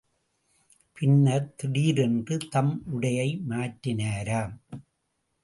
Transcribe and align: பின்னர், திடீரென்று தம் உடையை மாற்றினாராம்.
பின்னர், 0.93 1.53
திடீரென்று 1.55 2.37
தம் 2.49 2.83
உடையை 2.93 3.29
மாற்றினாராம். 3.49 4.55